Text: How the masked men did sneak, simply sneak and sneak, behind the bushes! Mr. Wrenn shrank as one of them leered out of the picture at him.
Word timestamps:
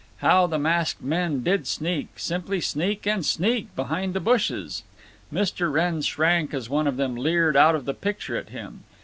How 0.17 0.47
the 0.47 0.57
masked 0.57 1.03
men 1.03 1.43
did 1.43 1.67
sneak, 1.67 2.17
simply 2.17 2.59
sneak 2.59 3.05
and 3.05 3.23
sneak, 3.23 3.67
behind 3.75 4.15
the 4.15 4.19
bushes! 4.19 4.81
Mr. 5.31 5.71
Wrenn 5.71 6.01
shrank 6.01 6.55
as 6.55 6.67
one 6.71 6.87
of 6.87 6.97
them 6.97 7.15
leered 7.15 7.55
out 7.55 7.75
of 7.75 7.85
the 7.85 7.93
picture 7.93 8.35
at 8.35 8.49
him. 8.49 8.83